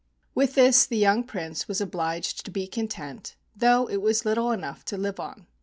[0.33, 4.83] With this the young Prince was obliged to be content, though it was little enough
[4.85, 5.45] to live on.